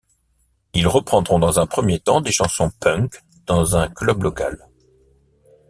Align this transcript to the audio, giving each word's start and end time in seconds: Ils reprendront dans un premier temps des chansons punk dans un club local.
Ils 0.73 0.87
reprendront 0.87 1.37
dans 1.37 1.59
un 1.59 1.67
premier 1.67 1.99
temps 1.99 2.21
des 2.21 2.31
chansons 2.31 2.71
punk 2.79 3.21
dans 3.45 3.75
un 3.77 3.87
club 3.87 4.23
local. 4.23 4.67